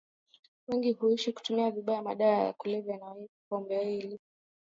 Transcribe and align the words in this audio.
wengi 0.67 0.93
huishia 0.93 1.33
kutumia 1.33 1.71
vibaya 1.71 2.01
madawa 2.01 2.37
ya 2.37 2.53
kulevya 2.53 2.97
na 2.97 3.15
pombe 3.49 3.97
ili 3.97 4.19